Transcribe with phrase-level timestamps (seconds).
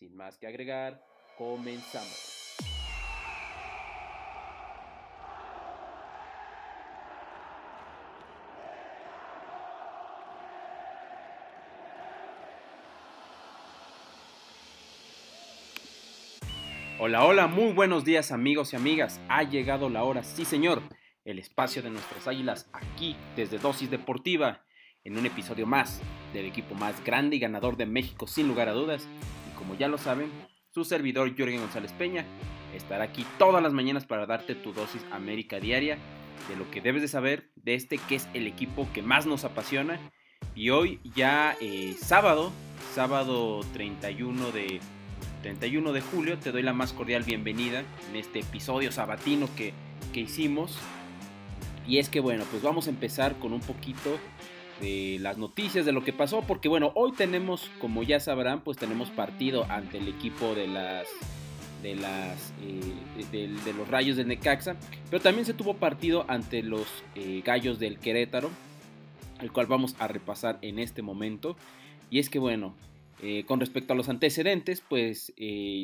[0.00, 1.04] Sin más que agregar,
[1.36, 2.56] comenzamos.
[16.98, 19.20] Hola, hola, muy buenos días amigos y amigas.
[19.28, 20.80] Ha llegado la hora, sí señor,
[21.26, 24.64] el espacio de nuestras águilas aquí desde Dosis Deportiva,
[25.04, 26.00] en un episodio más
[26.32, 29.06] del equipo más grande y ganador de México sin lugar a dudas.
[29.60, 30.30] Como ya lo saben,
[30.70, 32.24] su servidor Jürgen González Peña
[32.74, 35.98] estará aquí todas las mañanas para darte tu dosis América diaria
[36.48, 39.44] de lo que debes de saber de este que es el equipo que más nos
[39.44, 40.00] apasiona.
[40.54, 42.52] Y hoy ya eh, sábado,
[42.94, 44.80] sábado 31 de
[45.42, 46.38] 31 de julio.
[46.38, 49.74] Te doy la más cordial bienvenida en este episodio sabatino que,
[50.14, 50.78] que hicimos.
[51.86, 54.18] Y es que bueno, pues vamos a empezar con un poquito
[54.80, 58.78] de las noticias de lo que pasó, porque bueno, hoy tenemos, como ya sabrán, pues
[58.78, 61.06] tenemos partido ante el equipo de las
[61.82, 64.76] de las eh, de, los Rayos del Necaxa,
[65.10, 68.50] pero también se tuvo partido ante los eh, Gallos del Querétaro,
[69.40, 71.56] el cual vamos a repasar en este momento.
[72.10, 72.74] Y es que bueno,
[73.22, 75.32] eh, con respecto a los antecedentes, pues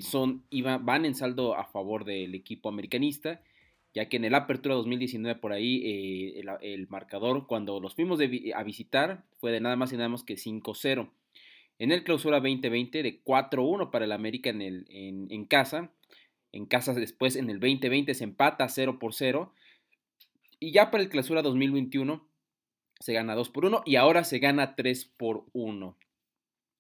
[0.02, 0.42] son,
[0.80, 3.40] van en saldo a favor del equipo americanista,
[3.96, 8.62] ya que en el Apertura 2019 por ahí eh, el, marcador cuando los fuimos a
[8.62, 11.08] visitar fue de nada más y nada menos que 5-0.
[11.78, 15.90] En el Clausura 2020 de 4-1 para el América en, el, en, casa.
[16.52, 19.54] En casa después en el 2020 se empata 0 por 0.
[20.60, 22.28] Y ya para el Clausura 2021
[23.00, 25.96] se gana 2 por 1 y ahora se gana 3 por 1.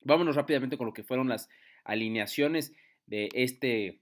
[0.02, 1.48] Vámonos rápidamente con lo que fueron las
[1.82, 2.74] alineaciones
[3.06, 4.00] de este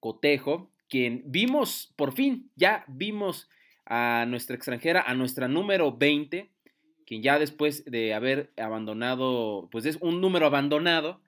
[0.00, 3.48] cotejo, quien vimos, por fin, ya vimos
[3.86, 6.50] a nuestra extranjera, a nuestra número 20,
[7.06, 11.20] quien ya después de haber abandonado, pues es un número abandonado,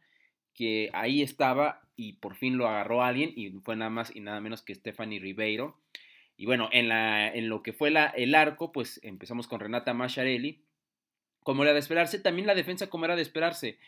[0.55, 4.41] que ahí estaba y por fin lo agarró alguien y fue nada más y nada
[4.41, 5.79] menos que Stephanie Ribeiro.
[6.37, 9.95] Y bueno, en, la, en lo que fue la, el arco, pues empezamos con Renata
[9.95, 10.63] Macharelli,
[11.43, 13.79] como era de esperarse, también la defensa como era de esperarse.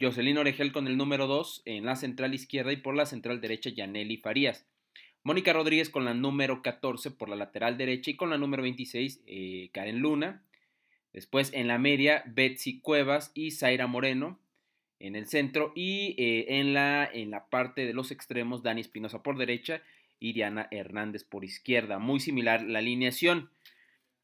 [0.00, 3.70] Jocelyn Oregel con el número 2 en la central izquierda y por la central derecha
[3.70, 4.66] Yaneli Farías.
[5.26, 9.22] Mónica Rodríguez con la número 14 por la lateral derecha y con la número 26
[9.26, 10.42] eh, Karen Luna.
[11.14, 14.38] Después en la media Betsy Cuevas y Zaira Moreno
[15.00, 19.22] en el centro y eh, en, la, en la parte de los extremos Dani Espinosa
[19.22, 19.80] por derecha
[20.20, 21.98] y Diana Hernández por izquierda.
[21.98, 23.48] Muy similar la alineación.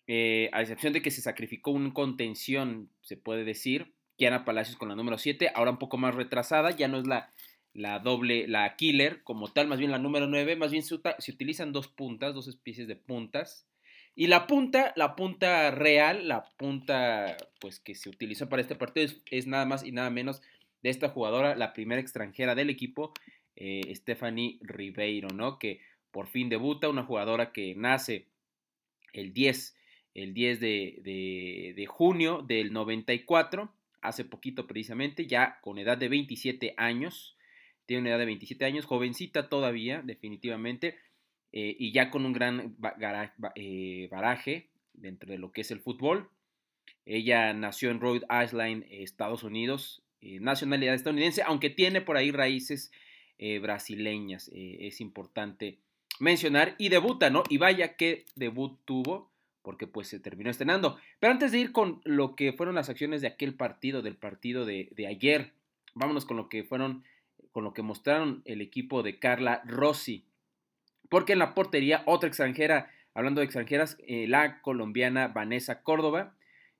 [0.06, 4.90] Eh, a excepción de que se sacrificó un contención, se puede decir, Kiana Palacios con
[4.90, 7.30] la número 7, ahora un poco más retrasada, ya no es la,
[7.72, 11.72] la doble, la killer como tal, más bien la número 9, más bien se, utilizan
[11.72, 13.66] dos puntas, dos especies de puntas.
[14.14, 19.08] Y la punta, la punta real, la punta pues que se utilizó para este partido
[19.30, 20.42] es, nada más y nada menos
[20.82, 23.12] de esta jugadora, la primera extranjera del equipo,
[23.56, 25.58] eh, Stephanie Ribeiro, ¿no?
[25.58, 28.26] Que por fin debuta, una jugadora que nace
[29.12, 29.76] el 10
[30.14, 37.36] el 10 de, junio del 94, hace poquito precisamente, ya con edad de 27 años,
[37.90, 40.96] tiene una edad de 27 años, jovencita todavía, definitivamente,
[41.50, 42.76] eh, y ya con un gran
[43.56, 46.30] eh, baraje dentro de lo que es el fútbol.
[47.04, 52.92] Ella nació en Rhode Island, Estados Unidos, eh, nacionalidad estadounidense, aunque tiene por ahí raíces
[53.60, 55.78] brasileñas, es importante
[56.20, 57.42] mencionar, y debuta, ¿no?
[57.48, 60.96] Y vaya qué debut tuvo, porque pues se terminó estrenando.
[61.18, 64.64] Pero antes de ir con lo que fueron las acciones de aquel partido, del partido
[64.64, 65.54] de, ayer,
[65.94, 67.02] vámonos con lo que fueron,
[67.52, 70.24] con lo que mostraron el equipo de Carla Rossi.
[71.08, 76.34] Porque en la portería, otra extranjera, hablando de extranjeras, eh, la colombiana Vanessa Córdoba,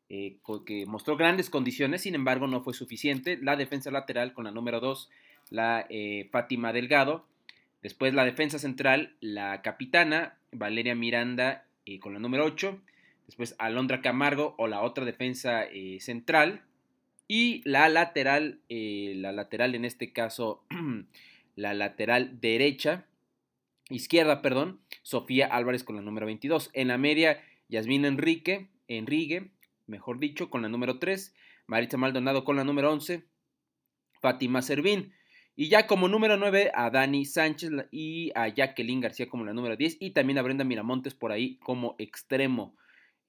[0.08, 3.38] eh, que mostró grandes condiciones, sin embargo no fue suficiente.
[3.40, 5.10] La defensa lateral con la número 2,
[5.50, 7.26] la eh, Fátima Delgado.
[7.82, 11.64] Después la defensa central, la capitana Valeria Miranda
[12.00, 12.78] con la número 8.
[13.26, 15.64] Después Alondra Camargo o la otra defensa
[15.98, 16.62] central.
[17.32, 20.64] Y la lateral, eh, la lateral en este caso,
[21.54, 23.06] la lateral derecha,
[23.88, 26.70] izquierda, perdón, Sofía Álvarez con la número 22.
[26.72, 29.52] En la media, Yasmín Enrique, Enrique,
[29.86, 31.32] mejor dicho, con la número 3.
[31.68, 33.22] Maritza Maldonado con la número 11.
[34.20, 35.12] Fátima Servín.
[35.54, 39.76] Y ya como número 9 a Dani Sánchez y a Jacqueline García como la número
[39.76, 42.74] 10 y también a Brenda Miramontes por ahí como extremo.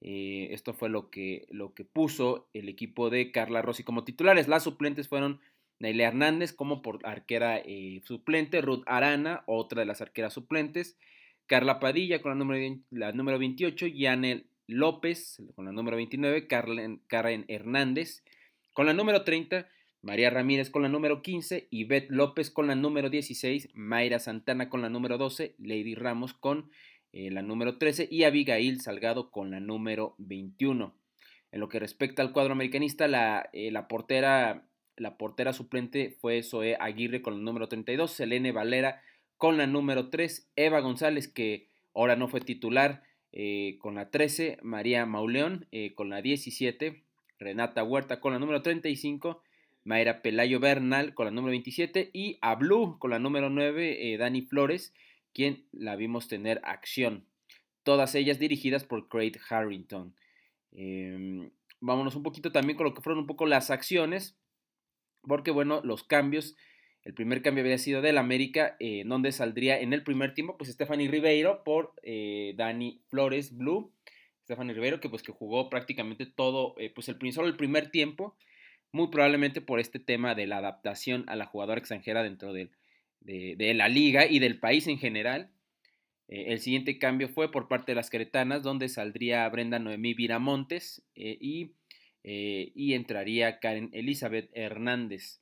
[0.04, 4.48] Eh, esto fue lo que, lo que puso el equipo de Carla Rossi como titulares.
[4.48, 5.40] Las suplentes fueron
[5.78, 10.98] Nailea Hernández como por arquera eh, suplente, Ruth Arana, otra de las arqueras suplentes,
[11.46, 17.44] Carla Padilla con la número, la número 28, Yanel López con la número 29, Karen
[17.48, 18.24] Hernández
[18.72, 19.68] con la número 30,
[20.02, 24.82] María Ramírez con la número 15, Ivette López con la número 16, Mayra Santana con
[24.82, 26.70] la número 12, Lady Ramos con
[27.12, 30.94] eh, la número 13 y Abigail Salgado con la número 21.
[31.50, 34.64] En lo que respecta al cuadro americanista, la, eh, la, portera,
[34.96, 39.02] la portera suplente fue Zoe Aguirre con la número 32, Selene Valera
[39.36, 44.58] con la número 3, Eva González que ahora no fue titular eh, con la 13,
[44.62, 47.02] María Mauleón con la 17,
[47.38, 49.42] Renata Huerta con la número 35,
[49.84, 54.42] Mayra Pelayo Bernal con la número 27 y a Blue con la número 9, Dani
[54.42, 54.94] Flores
[55.32, 57.26] quien la vimos tener acción.
[57.82, 60.14] Todas ellas dirigidas por Craig Harrington.
[60.72, 61.50] Em,
[61.80, 64.36] vámonos un poquito también con lo que fueron un poco las acciones,
[65.22, 66.56] porque bueno, los cambios,
[67.02, 70.70] el primer cambio había sido del América, eh, donde saldría en el primer tiempo, pues
[70.70, 73.92] Stephanie Ribeiro por eh, Dani Flores Blue.
[74.44, 78.36] Stephanie Ribeiro, que pues que jugó prácticamente todo, eh, pues el, solo el primer tiempo,
[78.90, 82.70] muy probablemente por este tema de la adaptación a la jugadora extranjera dentro del,
[83.24, 85.50] de, la liga y del país en general.
[86.28, 91.02] Eh, el siguiente cambio fue por parte de las queretanas, donde saldría Brenda Noemí Viramontes
[91.14, 91.72] eh, y,
[92.24, 95.40] eh, y, entraría Karen Elizabeth Hernández.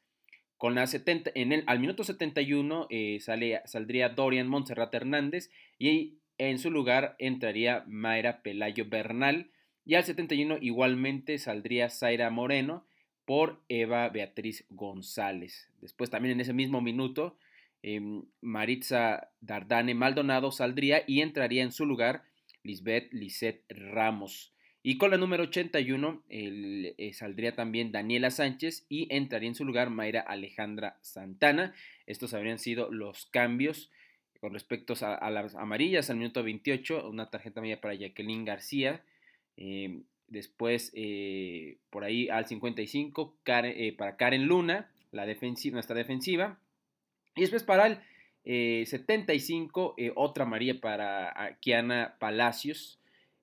[0.56, 2.88] Con la 70, en el, al minuto 71
[3.20, 9.50] sale, saldría Dorian Montserrat Hernández y en su lugar entraría Mayra Pelayo Bernal.
[9.86, 12.86] Y al 71 igualmente saldría Zaira Moreno
[13.24, 15.70] por Eva Beatriz González.
[15.80, 17.36] Después también en ese mismo minuto
[17.82, 22.24] Em, Maritza Dardane Maldonado saldría y entraría en su lugar
[22.62, 24.52] Lisbeth Lisette Ramos.
[24.82, 29.90] Y con la número 81 eh, saldría también Daniela Sánchez y entraría en su lugar
[29.90, 31.74] Mayra Alejandra Santana.
[32.06, 33.90] Estos habrían sido los cambios
[34.40, 36.08] con respecto a, las amarillas.
[36.08, 39.04] Al minuto 28, una tarjeta media para Jacqueline García.
[39.58, 46.58] Em, después, eh, por ahí al 55, eh, para Karen Luna, la defensiva, nuestra defensiva.
[47.40, 47.98] Y después para el
[48.86, 53.00] 75, eh, eh, otra María para Kiana Palacios,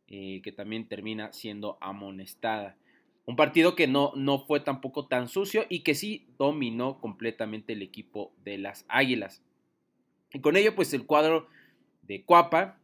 [0.07, 2.77] eh, que también termina siendo amonestada.
[3.25, 7.81] Un partido que no, no fue tampoco tan sucio y que sí dominó completamente el
[7.81, 9.41] equipo de las Águilas.
[10.31, 11.47] Y con ello, pues el cuadro
[12.03, 12.79] de Cuapa,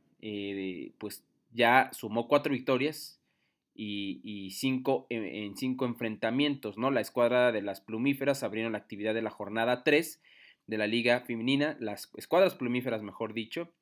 [0.98, 3.21] pues ya sumó cuatro victorias
[3.75, 6.89] y, cinco en, cinco enfrentamientos, ¿no?
[6.89, 10.19] La escuadra de las plumíferas abrieron la actividad de la jornada 3
[10.68, 13.74] de la liga femenina, las escuadras plumíferas mejor dicho,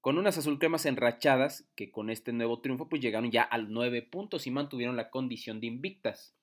[0.00, 4.46] con unas azulcremas enrachadas que con este nuevo triunfo pues llegaron ya a nueve puntos
[4.46, 6.36] y mantuvieron la condición de invictas.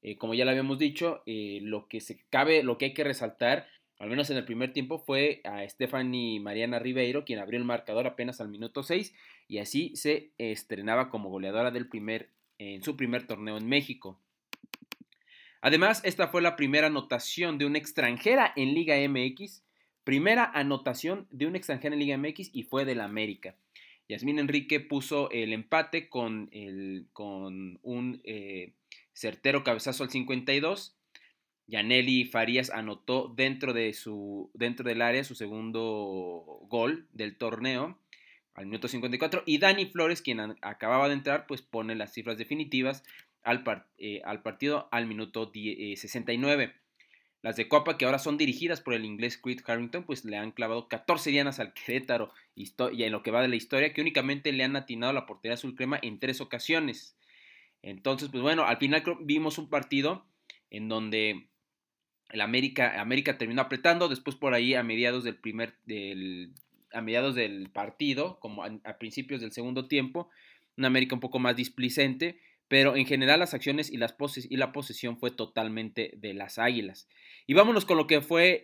[0.00, 3.04] Eh, como ya lo habíamos dicho, eh, lo que se cabe, lo que hay que
[3.04, 3.66] resaltar,
[3.98, 8.06] al menos en el primer tiempo, fue a Stephanie Mariana Ribeiro, quien abrió el marcador
[8.06, 9.14] apenas al minuto 6
[9.48, 14.18] y así se estrenaba como goleadora del primer, en su primer torneo en México.
[15.64, 19.64] Además, esta fue la primera anotación de una extranjera en Liga MX,
[20.04, 23.56] primera anotación de una extranjera en Liga MX y fue del América.
[24.06, 28.74] Yasmín Enrique puso el empate con, un eh,
[29.14, 30.98] certero cabezazo al 52.
[31.66, 37.98] Yaneli Farías anotó dentro, dentro del área su segundo gol del torneo
[38.54, 43.02] al minuto 54 y Dani Flores, quien acababa de entrar, pues pone las cifras definitivas
[43.98, 46.64] eh, al, partido al minuto 69.
[46.64, 46.72] Eh,
[47.42, 50.50] Las de Copa, que ahora son dirigidas por el inglés Creed Harrington, pues le han
[50.50, 52.72] clavado 14 dianas al Querétaro y
[53.02, 55.74] en lo que va de la historia, que únicamente le han atinado la portería azul
[55.74, 57.16] crema en tres ocasiones.
[57.82, 60.24] Entonces, pues bueno, al final vimos un partido
[60.70, 61.46] en donde
[62.30, 66.52] el América, América terminó apretando, después por ahí a mediados del primer, del,
[66.92, 70.30] a mediados del partido, como a, a principios del segundo tiempo,
[70.76, 72.40] un América un poco más displicente,
[72.74, 76.58] pero en general las acciones y, las poses y la posesión fue totalmente de las
[76.58, 77.08] Águilas.
[77.46, 78.60] Y vámonos con lo que fue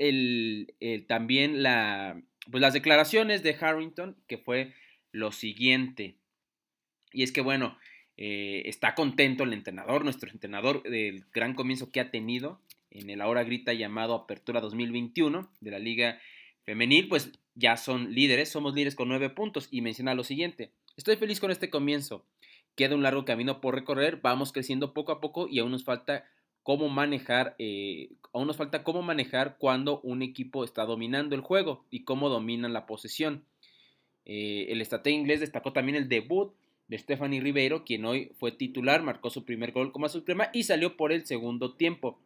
[1.07, 4.75] también la, pues las declaraciones de Harrington, que fue
[5.13, 6.17] lo siguiente.
[7.13, 7.79] Y es que bueno,
[8.17, 13.21] eh, está contento el entrenador, nuestro entrenador del gran comienzo que ha tenido en el
[13.21, 16.21] ahora grita llamado Apertura 2021 de la Liga
[16.65, 20.73] Femenil, pues ya son líderes, somos líderes con nueve puntos y menciona lo siguiente.
[20.97, 22.27] Estoy feliz con este comienzo.
[22.81, 26.25] Queda un largo camino por recorrer, vamos creciendo poco a poco y aún nos falta
[26.63, 31.85] cómo manejar, eh, aún nos falta cómo manejar cuando un equipo está dominando el juego
[31.91, 33.45] y cómo dominan la posesión.
[34.25, 36.55] Eh, el estratega inglés destacó también el debut
[36.89, 40.97] de Stephanie Ribeiro, quien hoy fue titular, marcó su primer gol como suprema y salió
[40.97, 42.19] por el segundo tiempo.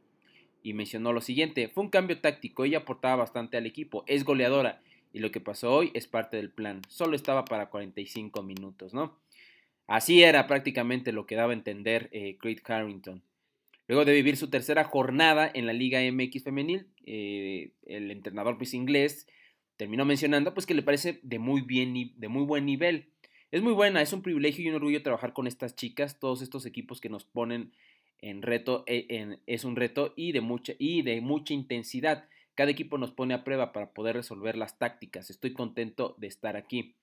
[0.62, 4.80] Y mencionó lo siguiente, fue un cambio táctico, ella aportaba bastante al equipo, es goleadora
[5.12, 9.23] y lo que pasó hoy es parte del plan, solo estaba para 45 minutos, ¿no?
[9.86, 13.22] Así era prácticamente lo que daba a entender eh, Creed Carrington.
[13.86, 18.72] Luego de vivir su tercera jornada en la Liga MX femenil, eh, el entrenador pues,
[18.72, 19.26] inglés
[19.76, 23.08] terminó mencionando pues que le parece de muy bien de muy buen nivel.
[23.50, 26.64] Es muy buena, es un privilegio y un orgullo trabajar con estas chicas, todos estos
[26.66, 27.72] equipos que nos ponen
[28.18, 32.28] en reto, eh, es un reto y de mucha y de mucha intensidad.
[32.54, 35.28] Cada equipo nos pone a prueba para poder resolver las tácticas.
[35.28, 36.94] Estoy contento de estar aquí.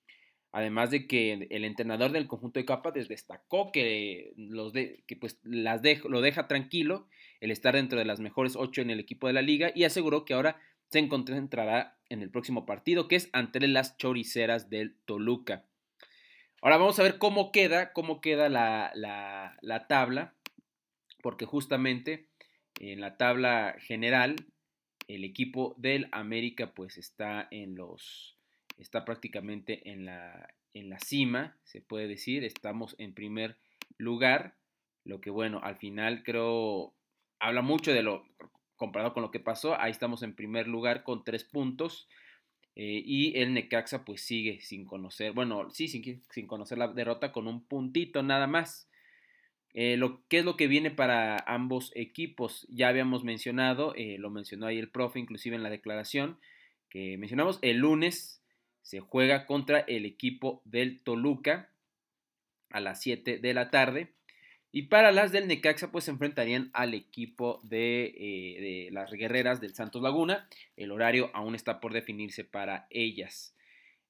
[0.52, 5.38] Además de que el entrenador del conjunto de capas destacó que, los de, que pues
[5.42, 7.08] las lo deja tranquilo
[7.40, 10.26] el estar dentro de las mejores ocho en el equipo de la liga y aseguró
[10.26, 15.64] que ahora se concentrará en el próximo partido, que es ante las choriceras del Toluca.
[16.60, 20.34] Ahora vamos a ver cómo queda, cómo queda la, la, tabla,
[21.22, 22.28] porque justamente
[22.78, 24.36] en la tabla general
[25.08, 28.31] el equipo del América pues está en los
[28.78, 33.56] está prácticamente en la, en la cima, se puede decir, estamos en primer
[33.98, 34.54] lugar,
[35.04, 36.94] lo que bueno, al final creo
[37.38, 38.24] habla mucho de lo
[38.76, 42.08] comparado con lo que pasó, ahí estamos en primer lugar con tres puntos.
[42.74, 47.30] Eh, y el Necaxa pues sigue sin conocer, bueno, sí, sin, sin conocer la derrota
[47.30, 48.88] con un puntito nada más.
[49.74, 52.66] Eh, lo, ¿Qué es lo que viene para ambos equipos?
[52.70, 56.38] Ya habíamos mencionado, eh, lo mencionó ahí el profe, inclusive en la declaración
[56.88, 58.41] que mencionamos, el lunes
[58.82, 61.70] se juega contra el equipo del Toluca
[62.70, 64.12] a las 7 de la tarde.
[64.74, 69.74] Y para las del Necaxa, pues se enfrentarían al equipo de, eh, las guerreras del
[69.74, 70.48] Santos Laguna.
[70.76, 73.54] El horario aún está por definirse para ellas.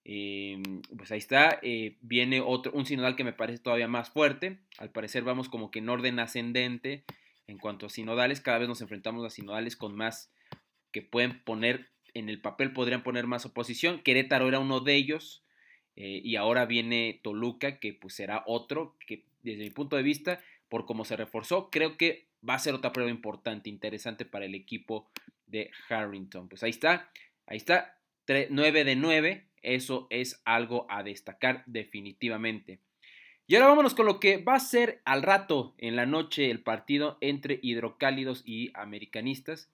[0.05, 1.59] Em, pues ahí está.
[1.63, 4.59] Eh, viene otro, un sinodal que me parece todavía más fuerte.
[4.79, 7.05] Al parecer vamos como que en orden ascendente
[7.49, 8.41] en cuanto a sinodales.
[8.41, 10.33] Cada vez nos enfrentamos a sinodales con más
[10.93, 14.03] que pueden poner en el papel, podrían poner más oposición.
[14.03, 15.43] Querétaro era uno de ellos.
[15.97, 20.41] Eh, y ahora viene Toluca, que pues será otro, que desde mi punto de vista
[20.69, 21.71] por cómo se reforzó.
[21.71, 25.11] Creo que va a ser otra prueba importante, interesante para el equipo
[25.47, 26.49] de Harrington.
[26.49, 27.11] Pues ahí está,
[27.47, 32.79] ahí está, 9 de 9, eso es algo a destacar definitivamente.
[33.47, 36.63] Y ahora vámonos con lo que va a ser al rato en la noche el
[36.63, 39.69] partido entre hidrocálidos y americanistas.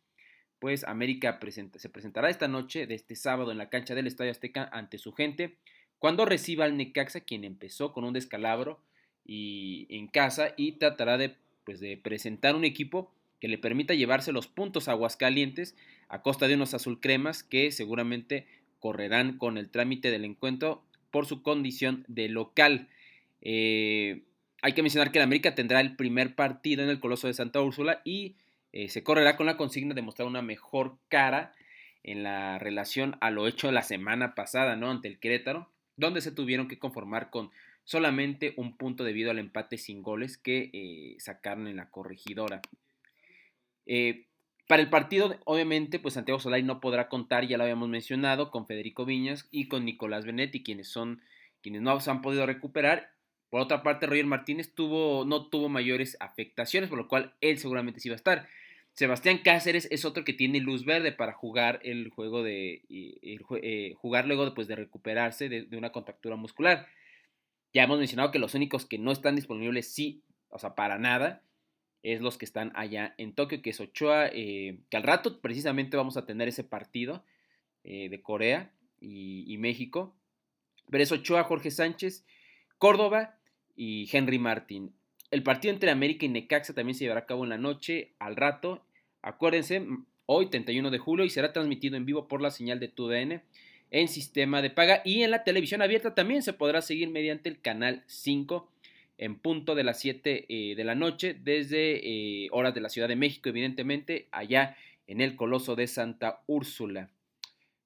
[0.59, 1.39] Pues América
[1.77, 5.13] se presentará esta noche de este sábado en la cancha del Estadio Azteca ante su
[5.13, 5.57] gente
[5.99, 8.81] cuando reciba al Necaxa, quien empezó con un descalabro
[9.25, 11.35] y en casa y tratará de,
[11.65, 15.77] pues, de presentar un equipo que le permita llevarse los puntos a Aguascalientes
[16.09, 18.47] a costa de unos azul cremas que seguramente
[18.79, 22.89] correrán con el trámite del encuentro por su condición de local.
[23.43, 24.23] Eh,
[24.63, 27.61] hay que mencionar que el América tendrá el primer partido en el Coloso de Santa
[27.61, 28.37] Úrsula y
[28.73, 31.53] eh, se correrá con la consigna de mostrar una mejor cara
[32.03, 34.91] en la relación a lo hecho la semana pasada, ¿no?
[34.91, 37.51] Ante el Querétaro, donde se tuvieron que conformar con
[37.85, 42.61] solamente un punto debido al empate sin goles que eh, sacaron en la corregidora.
[43.87, 44.27] Eh,
[44.67, 48.67] para el partido, obviamente, pues Santiago Solari no podrá contar, ya lo habíamos mencionado, con
[48.67, 51.23] Federico Viñas y con Nicolás Benetti, quienes son
[51.63, 53.11] quienes no se han podido recuperar.
[53.49, 58.01] Por otra parte, Roger Martínez tuvo, no tuvo mayores afectaciones, por lo cual él seguramente
[58.01, 58.49] sí va a estar.
[58.99, 64.27] Sebastián Cáceres es otro que tiene luz verde para jugar el juego de eh, jugar
[64.27, 66.89] luego pues, de recuperarse de, una contractura muscular.
[67.73, 71.45] Ya hemos mencionado que los únicos que no están disponibles, sí, o sea, para nada,
[72.03, 75.97] es los que están allá en Tokio, que es Ochoa, eh, que al rato precisamente
[75.97, 77.25] vamos a tener ese partido
[77.85, 80.17] eh, de Corea y, México.
[80.91, 82.27] Pero es Ochoa, Jorge Sánchez,
[82.79, 83.39] Córdoba
[83.77, 84.93] y Henry Martin.
[85.31, 88.35] El partido entre América y Necaxa también se llevará a cabo en la noche, al
[88.35, 88.88] rato.
[89.23, 89.87] Acuérdense,
[90.27, 93.43] hoy 31 de julio y será transmitido en vivo por la señal de TUDN
[93.91, 97.61] en sistema de paga y en la televisión abierta también se podrá seguir mediante el
[97.61, 98.71] canal 5
[99.17, 103.09] en punto de las 7 eh, de la noche desde eh, horas de la Ciudad
[103.09, 107.11] de México, evidentemente, allá en el Coloso de Santa Úrsula.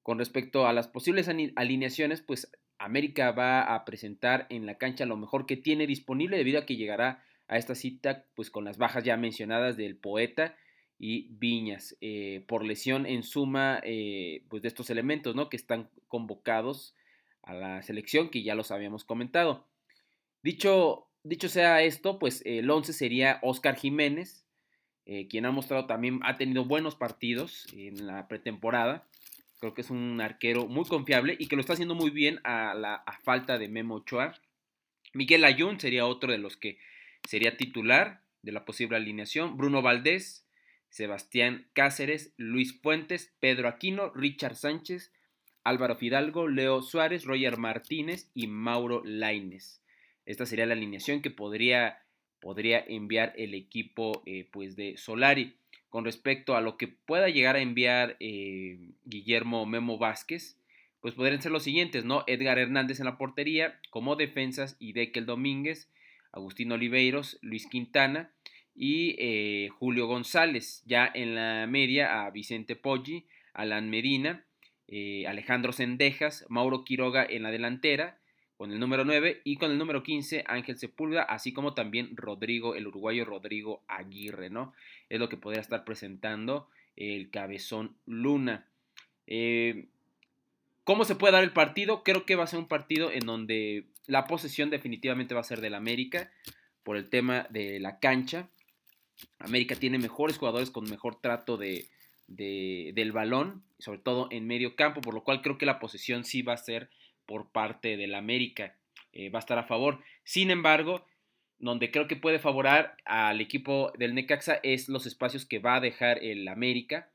[0.03, 5.17] Con respecto a las posibles alineaciones, pues América va a presentar en la cancha lo
[5.17, 9.05] mejor que tiene disponible debido a que llegará a esta cita pues con las bajas
[9.05, 10.57] ya mencionadas del poeta
[11.05, 15.49] y Viñas eh, por lesión en suma eh, pues de estos elementos ¿no?
[15.49, 16.95] que están convocados
[17.43, 19.67] a la selección que ya los habíamos comentado.
[20.45, 24.47] Dicho, dicho sea esto, pues el 11 sería Oscar Jiménez,
[25.05, 29.05] eh, quien ha mostrado también, ha tenido buenos partidos en la pretemporada.
[29.59, 32.75] Creo que es un arquero muy confiable y que lo está haciendo muy bien a,
[32.75, 34.35] la, falta de Memo Ochoa.
[35.15, 36.79] Miguel Ayun sería otro de los que
[37.29, 39.57] sería titular de la posible alineación.
[39.57, 40.42] Bruno Valdés,
[40.93, 45.11] Sebastián Cáceres, Luis Puentes, Pedro Aquino, Richard Sánchez,
[45.65, 49.81] Álvaro Fidalgo, Leo Suárez, Roger Martínez y Mauro Laines.
[50.27, 52.03] Esta sería la alineación que podría
[52.41, 55.57] podría enviar el equipo eh, pues de Solari.
[55.89, 60.59] Con respecto a lo que pueda llegar a enviar eh, Guillermo Memo Vázquez,
[61.01, 62.23] pues podrían ser los siguientes, ¿no?
[62.27, 65.89] Edgar Hernández en la portería, como defensas, y Dekel Domínguez,
[66.33, 68.31] Agustín Oliveiros, Luis Quintana
[68.75, 70.83] y eh, Julio González.
[70.87, 74.45] Ya en la media a Vicente Poggi, Alan Medina,
[75.27, 78.19] Alejandro Sendejas, Mauro Quiroga en la delantera,
[78.63, 82.77] con el número 9 y con el número 15 Ángel Sepúlveda, así como también Rodrigo,
[82.77, 84.73] el uruguayo Rodrigo Aguirre, ¿no?
[85.09, 88.69] Es lo que podría estar presentando el cabezón Luna.
[89.27, 89.87] Eh,
[90.85, 92.05] ¿Cómo se puede dar el partido?
[92.05, 95.61] Creo que va a ser un partido en donde la posesión definitivamente va a ser
[95.61, 96.31] del América
[96.85, 98.49] por el tema de la cancha.
[99.39, 101.89] América tiene mejores jugadores con mejor trato de,
[102.29, 106.43] del balón, sobre todo en medio campo, por lo cual creo que la posesión sí
[106.43, 106.91] va a ser
[107.27, 108.77] por parte del América.
[109.13, 110.03] Eh, va a estar a favor.
[110.25, 111.05] Sin embargo,
[111.59, 115.81] donde creo que puede favorar al equipo del Necaxa es los espacios que va a
[115.81, 117.11] dejar el América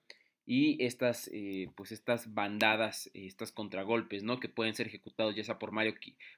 [0.45, 4.39] y estas, eh, pues estas bandadas, estos contragolpes, ¿no?
[4.39, 5.95] Que pueden ser ejecutados ya sea por Mario,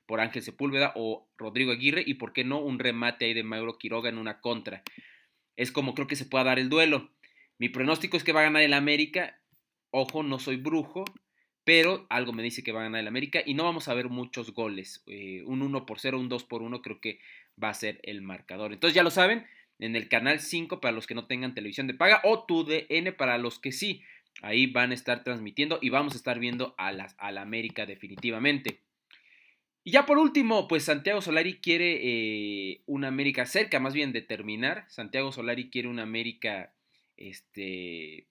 [0.07, 3.77] por Ángel Sepúlveda o Rodrigo Aguirre y por qué no un remate ahí de Mauro
[3.77, 4.81] Quiroga en una contra.
[5.59, 7.11] Es como creo que se pueda dar el duelo.
[7.57, 9.41] Mi pronóstico es que va a ganar el América.
[9.91, 11.03] Ojo, no soy brujo,
[11.65, 14.07] pero algo me dice que va a ganar el América y no vamos a ver
[14.07, 15.03] muchos goles.
[15.07, 17.19] Eh, un 1 por 0, un 2 por 1 creo que
[17.61, 18.71] va a ser el marcador.
[18.71, 19.47] Entonces ya lo saben,
[19.79, 23.11] en el canal 5 para los que no tengan televisión de paga o tu DN
[23.11, 24.01] para los que sí.
[24.41, 27.85] Ahí van a estar transmitiendo y vamos a estar viendo a, las, a la América
[27.85, 28.79] definitivamente.
[29.83, 34.21] Y ya por último, pues Santiago Solari quiere eh, una América cerca, más bien de
[34.21, 34.85] terminar.
[34.89, 36.73] Santiago Solari quiere una América,
[37.17, 38.27] este,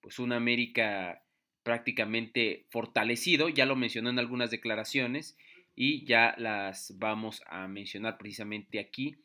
[0.00, 1.22] pues América
[1.64, 5.36] prácticamente fortalecido, ya lo mencionó en algunas declaraciones
[5.74, 9.16] y ya las vamos a mencionar precisamente aquí.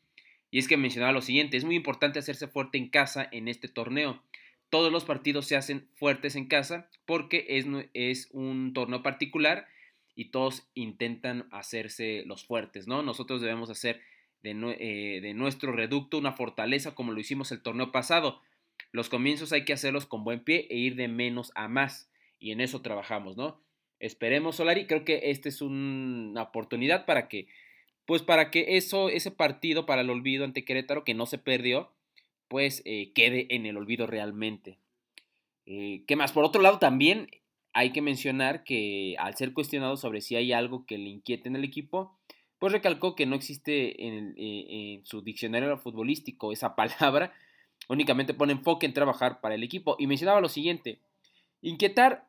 [0.50, 3.68] Y es que mencionaba lo siguiente, es muy importante hacerse fuerte en casa en este
[3.68, 4.22] torneo.
[4.70, 9.68] Todos los partidos se hacen fuertes en casa porque es, es un torneo particular
[10.20, 13.02] y todos intentan hacerse los fuertes, ¿no?
[13.02, 14.02] Nosotros debemos hacer
[14.42, 18.42] de, eh, de nuestro reducto una fortaleza como lo hicimos el torneo pasado.
[18.92, 22.50] Los comienzos hay que hacerlos con buen pie e ir de menos a más y
[22.50, 23.62] en eso trabajamos, ¿no?
[23.98, 27.48] Esperemos, Solari, creo que esta es una oportunidad para que,
[28.04, 31.92] pues para que eso, ese partido para el olvido ante Querétaro, que no se perdió,
[32.46, 34.76] pues eh, quede en el olvido realmente.
[35.64, 36.32] Eh, ¿Qué más?
[36.32, 37.30] Por otro lado, también
[37.72, 41.56] hay que mencionar que al ser cuestionado sobre si hay algo que le inquiete en
[41.56, 42.18] el equipo,
[42.58, 47.32] pues recalcó que no existe en, eh, su diccionario futbolístico esa palabra,
[47.88, 51.00] únicamente pone enfoque en trabajar para el equipo y mencionaba lo siguiente,
[51.62, 52.28] inquietar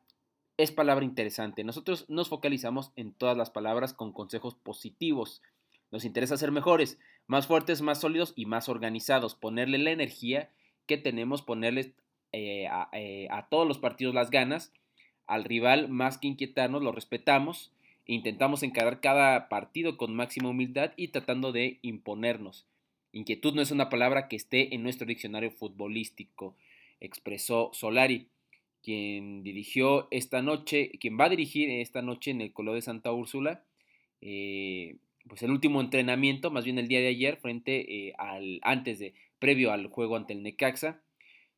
[0.57, 1.63] es palabra interesante.
[1.63, 5.41] Nosotros nos focalizamos en todas las palabras con consejos positivos.
[5.91, 9.35] Nos interesa ser mejores, más fuertes, más sólidos y más organizados.
[9.35, 10.51] Ponerle la energía
[10.85, 11.95] que tenemos, ponerle
[12.31, 14.71] eh, eh, a, todos los partidos las ganas.
[15.31, 17.71] Al rival, más que inquietarnos, lo respetamos.
[18.05, 22.65] E intentamos encarar cada partido con máxima humildad y tratando de imponernos.
[23.13, 26.57] Inquietud no es una palabra que esté en nuestro diccionario futbolístico,
[26.99, 28.27] expresó Solari
[28.83, 33.13] quien dirigió esta noche, quien va a dirigir esta noche en el Colo de Santa
[33.13, 33.63] Úrsula,
[34.19, 34.97] eh,
[35.29, 39.13] pues el último entrenamiento, más bien el día de ayer, frente eh, al, antes de,
[39.39, 40.99] previo al juego ante el Necaxa,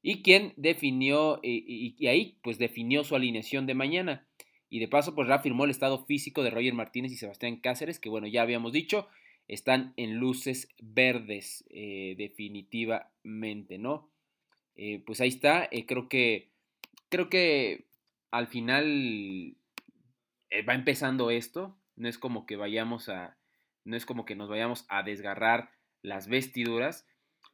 [0.04, 4.28] y quien definió, eh, y, ahí pues definió su alineación de mañana,
[4.70, 8.10] y de paso pues reafirmó el estado físico de Roger Martínez y Sebastián Cáceres, que
[8.10, 9.08] bueno, ya habíamos dicho,
[9.48, 14.10] están en luces verdes definitivamente, ¿no?
[15.06, 16.54] pues ahí está, creo que
[17.14, 17.86] creo que
[18.32, 19.56] al final
[20.50, 23.38] eh, va empezando esto, no es como que vayamos a,
[23.86, 25.70] no es como que nos vayamos a desgarrar
[26.02, 27.06] las vestiduras,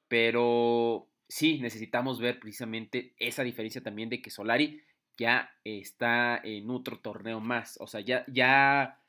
[0.08, 4.82] pero sí necesitamos ver precisamente esa diferencia también de que Solari
[5.18, 9.00] ya está en otro torneo más, o sea, ya,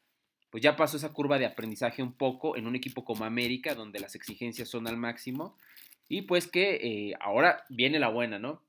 [0.50, 4.00] pues ya pasó esa curva de aprendizaje un poco en un equipo como América, donde
[4.00, 5.56] las exigencias son al máximo,
[6.09, 8.61] y pues que eh, ahora viene la buena, ¿no?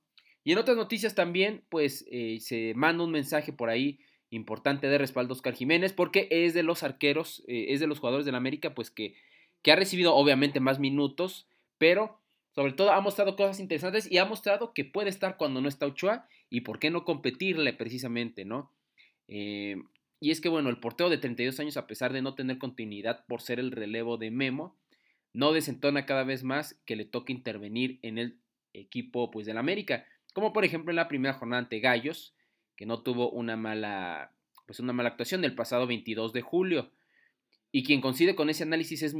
[0.43, 4.97] Y en otras noticias también, pues eh, se manda un mensaje por ahí importante de
[4.97, 8.35] respaldo a Oscar Jiménez, porque es de los arqueros, eh, es de los jugadores del
[8.35, 9.15] América, pues que,
[9.63, 11.47] que ha recibido obviamente más minutos,
[11.79, 12.20] pero
[12.53, 15.85] sobre todo ha mostrado cosas interesantes y ha mostrado que puede estar cuando no está
[15.85, 18.71] Ochoa y por qué no competirle precisamente, ¿no?
[19.27, 19.77] Eh,
[20.19, 23.25] y es que, bueno, el portero de 32 años, a pesar de no tener continuidad
[23.25, 24.77] por ser el relevo de Memo,
[25.33, 28.37] no desentona cada vez más que le toque intervenir en el
[28.73, 32.35] equipo pues del América, como por ejemplo en la primera jornada ante Gallos,
[32.75, 34.31] que no tuvo una mala
[34.65, 36.91] pues una mala actuación del pasado 22 de julio.
[37.71, 39.15] Y quien coincide con ese análisis es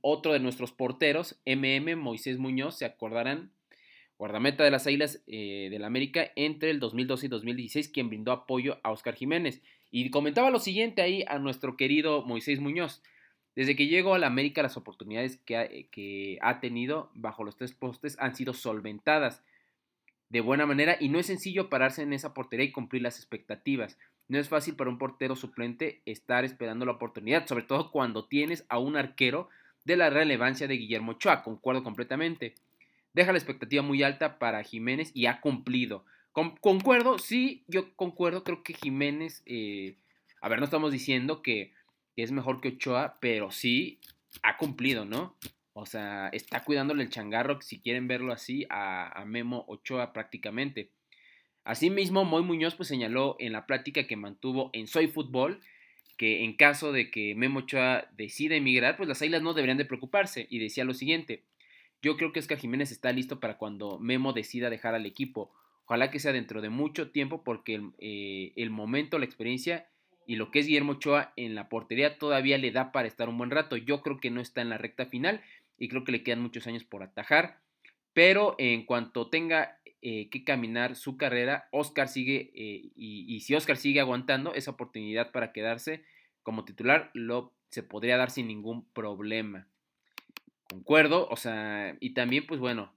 [0.00, 3.50] otro de nuestros porteros, MM Moisés Muñoz, se acordarán,
[4.16, 8.78] guardameta de las Águilas eh, del América entre el 2012 y 2016, quien brindó apoyo
[8.84, 9.60] a Oscar Jiménez.
[9.90, 13.02] Y comentaba lo siguiente ahí a nuestro querido Moisés Muñoz.
[13.56, 17.56] Desde que llegó a la América, las oportunidades que ha, que ha tenido bajo los
[17.56, 19.42] tres postes han sido solventadas
[20.28, 23.98] de buena manera y no es sencillo pararse en esa portería y cumplir las expectativas.
[24.28, 28.64] No es fácil para un portero suplente estar esperando la oportunidad, sobre todo cuando tienes
[28.68, 29.48] a un arquero
[29.84, 32.54] de la relevancia de Guillermo Ochoa, concuerdo completamente.
[33.12, 36.04] Deja la expectativa muy alta para Jiménez y ha cumplido.
[36.32, 39.96] concuerdo, sí, yo concuerdo, creo que Jiménez, eh,
[40.40, 41.72] a ver, no estamos diciendo que
[42.16, 44.00] es mejor que Ochoa, pero sí
[44.42, 45.36] ha cumplido, ¿no?
[45.72, 50.90] O sea, está cuidándole el changarro, si quieren verlo así, a, a Memo Ochoa prácticamente.
[51.66, 55.60] Asimismo, Moy Muñoz pues, señaló en la plática que mantuvo en Soy Fútbol
[56.16, 59.84] que en caso de que Memo Ochoa decida emigrar, pues las Águilas no deberían de
[59.84, 60.46] preocuparse.
[60.48, 61.42] Y decía lo siguiente,
[62.00, 65.52] yo creo que Oscar Jiménez está listo para cuando Memo decida dejar al equipo.
[65.84, 69.88] Ojalá que sea dentro de mucho tiempo porque el, eh, el momento, la experiencia
[70.26, 73.38] y lo que es Guillermo Ochoa en la portería todavía le da para estar un
[73.38, 73.76] buen rato.
[73.76, 75.42] Yo creo que no está en la recta final
[75.78, 77.58] y creo que le quedan muchos años por atajar.
[78.12, 81.66] Pero en cuanto tenga eh, que caminar su carrera.
[81.72, 86.04] Oscar sigue, eh, y, si Oscar sigue aguantando esa oportunidad para quedarse
[86.44, 89.66] como titular, lo, se podría dar sin ningún problema.
[90.70, 92.92] Concuerdo, o sea, y también, pues bueno,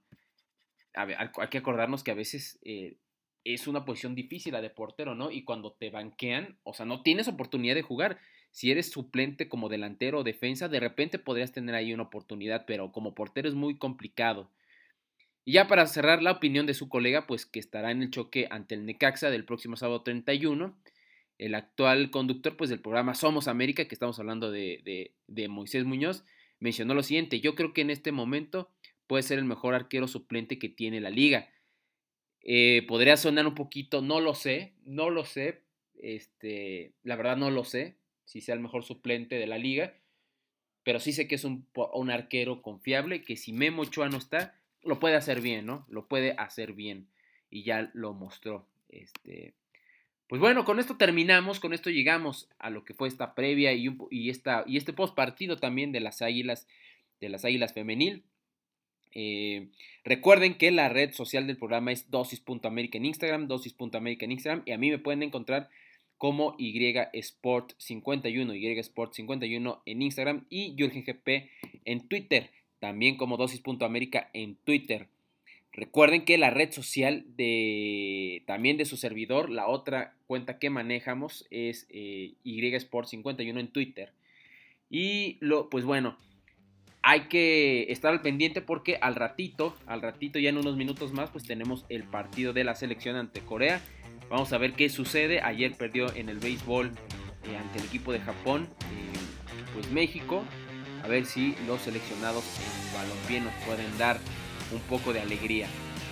[0.94, 2.96] hay que acordarnos que a veces eh,
[3.42, 5.32] es una posición difícil la de portero, ¿no?
[5.32, 8.20] Y cuando te banquean, o sea, no tienes oportunidad de jugar.
[8.52, 12.92] Si eres suplente como delantero o defensa, de repente podrías tener ahí una oportunidad, pero
[12.92, 14.48] como portero es muy complicado.
[15.44, 18.46] Y ya para cerrar la opinión de su colega, pues que estará en el choque
[18.50, 20.76] ante el Necaxa del próximo sábado 31,
[21.38, 25.14] el actual conductor pues del programa Somos América, que estamos hablando de,
[25.48, 26.24] Moisés Muñoz,
[26.58, 28.70] mencionó lo siguiente, yo creo que en este momento
[29.06, 31.48] puede ser el mejor arquero suplente que tiene la liga.
[32.42, 35.62] Eh, podría sonar un poquito, no lo sé, no lo sé,
[35.94, 39.98] este, la verdad no lo sé, si sea el mejor suplente de la liga,
[40.84, 44.59] pero sí sé que es un, un arquero confiable, que si Memo Ochoa no está,
[44.82, 45.84] lo puede hacer bien, ¿no?
[45.88, 47.06] Lo puede hacer bien
[47.50, 48.66] y ya lo mostró.
[48.88, 49.54] Este,
[50.28, 54.30] pues bueno, con esto terminamos, con esto llegamos a lo que fue esta previa y,
[54.30, 56.68] esta, y este post partido también de las Águilas,
[57.20, 58.22] de las Águilas Femenil.
[59.12, 59.70] Eh,
[60.04, 64.72] recuerden que la red social del programa es dosis.america en Instagram, dosis.america en Instagram y
[64.72, 65.68] a mí me pueden encontrar
[66.16, 71.50] como Y Sport 51, Y Sport 51 en Instagram y Jürgen GP
[71.86, 75.06] en Twitter también como dosis.américa en Twitter.
[75.72, 81.46] Recuerden que la red social de también de su servidor, la otra cuenta que manejamos
[81.50, 84.12] es eh, YSport51 en Twitter.
[84.90, 86.18] Y lo, pues bueno,
[87.02, 91.30] hay que estar al pendiente porque al ratito, al ratito ya en unos minutos más,
[91.30, 93.80] pues tenemos el partido de la selección ante Corea.
[94.28, 95.40] Vamos a ver qué sucede.
[95.40, 96.90] Ayer perdió en el béisbol
[97.44, 100.44] eh, ante el equipo de Japón, eh, pues México
[101.02, 104.18] a ver si los seleccionados en balompié nos pueden dar
[104.72, 105.66] un poco de alegría.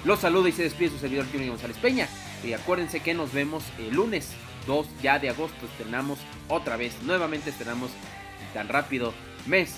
[0.05, 2.09] Los saluda y se despide su servidor Junior González Peña.
[2.44, 4.31] Y acuérdense que nos vemos el lunes
[4.66, 5.66] 2 ya de agosto.
[5.66, 7.90] Estrenamos otra vez, nuevamente estrenamos
[8.55, 9.12] tan rápido
[9.46, 9.74] mes.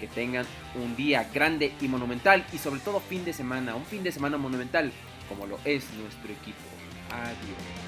[0.00, 4.02] Que tengan un día grande y monumental y sobre todo fin de semana, un fin
[4.02, 4.92] de semana monumental
[5.26, 6.60] como lo es nuestro equipo.
[7.10, 7.85] Adiós.